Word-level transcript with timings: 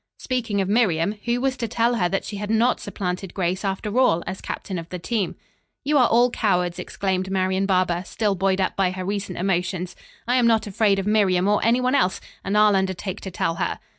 Speaking 0.17 0.61
of 0.61 0.67
Miriam, 0.67 1.19
who 1.25 1.39
was 1.39 1.55
to 1.57 1.67
tell 1.67 1.93
her 1.97 2.09
that 2.09 2.25
she 2.25 2.37
had 2.37 2.49
not 2.49 2.79
supplanted 2.79 3.35
Grace 3.35 3.63
after 3.63 3.99
all, 3.99 4.23
as 4.25 4.41
captain 4.41 4.79
of 4.79 4.89
the 4.89 4.97
team. 4.97 5.35
"You 5.83 5.99
are 5.99 6.07
all 6.07 6.31
cowards," 6.31 6.79
exclaimed 6.79 7.29
Marian 7.29 7.67
Barber 7.67 8.01
still 8.03 8.33
buoyed 8.33 8.59
up 8.59 8.75
by 8.75 8.89
her 8.89 9.05
recent 9.05 9.37
emotions, 9.37 9.95
"I 10.27 10.37
am 10.37 10.47
not 10.47 10.65
afraid 10.65 10.97
of 10.97 11.05
Miriam, 11.05 11.47
or 11.47 11.63
anyone 11.63 11.93
else, 11.93 12.19
and 12.43 12.57
I'll 12.57 12.75
undertake 12.75 13.21
to 13.21 13.29
tell 13.29 13.57
her." 13.57 13.77